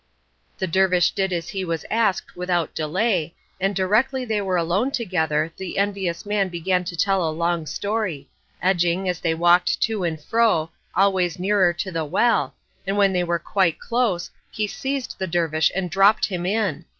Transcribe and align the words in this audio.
The 0.57 0.65
dervish 0.65 1.11
did 1.11 1.31
as 1.31 1.49
he 1.49 1.63
was 1.63 1.85
asked 1.91 2.35
without 2.35 2.73
delay, 2.73 3.35
and 3.59 3.75
directly 3.75 4.25
they 4.25 4.41
were 4.41 4.57
alone 4.57 4.89
together 4.89 5.53
the 5.57 5.77
envious 5.77 6.25
man 6.25 6.49
began 6.49 6.83
to 6.85 6.95
tell 6.95 7.23
a 7.23 7.29
long 7.29 7.67
story, 7.67 8.27
edging, 8.63 9.07
as 9.07 9.19
they 9.19 9.35
walked 9.35 9.79
to 9.81 10.03
and 10.03 10.19
fro, 10.19 10.71
always 10.95 11.37
nearer 11.37 11.71
to 11.73 11.91
the 11.91 12.03
well, 12.03 12.55
and 12.87 12.97
when 12.97 13.13
they 13.13 13.23
were 13.23 13.37
quite 13.37 13.77
close, 13.77 14.31
he 14.49 14.65
seized 14.65 15.19
the 15.19 15.27
dervish 15.27 15.71
and 15.75 15.91
dropped 15.91 16.25
him 16.25 16.47
in. 16.47 16.85